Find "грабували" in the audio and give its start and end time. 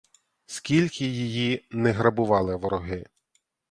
1.91-2.55